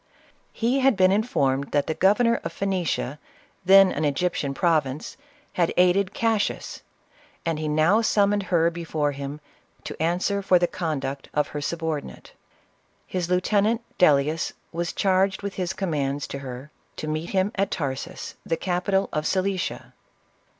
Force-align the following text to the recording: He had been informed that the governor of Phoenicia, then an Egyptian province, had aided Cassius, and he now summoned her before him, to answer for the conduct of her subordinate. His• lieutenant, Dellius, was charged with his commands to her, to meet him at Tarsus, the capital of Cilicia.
He 0.51 0.79
had 0.79 0.97
been 0.97 1.11
informed 1.11 1.73
that 1.73 1.85
the 1.85 1.93
governor 1.93 2.41
of 2.43 2.51
Phoenicia, 2.51 3.19
then 3.63 3.91
an 3.91 4.03
Egyptian 4.03 4.55
province, 4.55 5.15
had 5.53 5.71
aided 5.77 6.11
Cassius, 6.11 6.81
and 7.45 7.59
he 7.59 7.67
now 7.67 8.01
summoned 8.01 8.41
her 8.49 8.71
before 8.71 9.11
him, 9.11 9.39
to 9.83 10.01
answer 10.01 10.41
for 10.41 10.57
the 10.57 10.65
conduct 10.65 11.29
of 11.35 11.49
her 11.49 11.61
subordinate. 11.61 12.33
His• 13.05 13.27
lieutenant, 13.29 13.81
Dellius, 13.99 14.53
was 14.71 14.91
charged 14.91 15.43
with 15.43 15.53
his 15.53 15.71
commands 15.71 16.25
to 16.29 16.39
her, 16.39 16.71
to 16.95 17.07
meet 17.07 17.29
him 17.29 17.51
at 17.53 17.69
Tarsus, 17.69 18.33
the 18.43 18.57
capital 18.57 19.07
of 19.13 19.27
Cilicia. 19.27 19.93